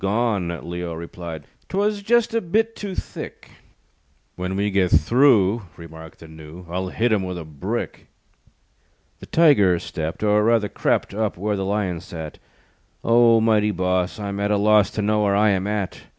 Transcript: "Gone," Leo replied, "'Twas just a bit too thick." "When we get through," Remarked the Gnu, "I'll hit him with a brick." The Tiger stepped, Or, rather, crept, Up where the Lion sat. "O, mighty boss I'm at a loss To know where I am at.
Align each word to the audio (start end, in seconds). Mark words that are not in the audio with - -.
"Gone," 0.01 0.67
Leo 0.67 0.95
replied, 0.95 1.43
"'Twas 1.69 2.01
just 2.01 2.33
a 2.33 2.41
bit 2.41 2.75
too 2.75 2.95
thick." 2.95 3.51
"When 4.35 4.55
we 4.55 4.71
get 4.71 4.89
through," 4.89 5.61
Remarked 5.77 6.21
the 6.21 6.27
Gnu, 6.27 6.65
"I'll 6.67 6.87
hit 6.89 7.11
him 7.11 7.21
with 7.21 7.37
a 7.37 7.45
brick." 7.45 8.07
The 9.19 9.27
Tiger 9.27 9.77
stepped, 9.77 10.23
Or, 10.23 10.43
rather, 10.43 10.69
crept, 10.69 11.13
Up 11.13 11.37
where 11.37 11.55
the 11.55 11.65
Lion 11.65 11.99
sat. 12.01 12.39
"O, 13.03 13.39
mighty 13.39 13.69
boss 13.69 14.17
I'm 14.19 14.39
at 14.39 14.49
a 14.49 14.57
loss 14.57 14.89
To 14.89 15.03
know 15.03 15.21
where 15.21 15.35
I 15.35 15.51
am 15.51 15.67
at. 15.67 16.01